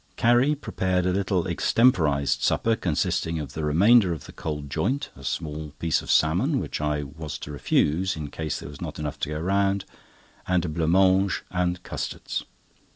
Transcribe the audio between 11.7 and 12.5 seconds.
custards.